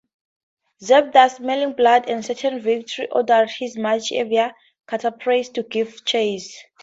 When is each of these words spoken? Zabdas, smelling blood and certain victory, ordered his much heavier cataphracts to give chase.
Zabdas, 0.81 1.35
smelling 1.35 1.73
blood 1.73 2.09
and 2.09 2.25
certain 2.25 2.59
victory, 2.59 3.07
ordered 3.11 3.51
his 3.51 3.77
much 3.77 4.09
heavier 4.09 4.55
cataphracts 4.87 5.53
to 5.53 5.61
give 5.61 6.03
chase. 6.05 6.57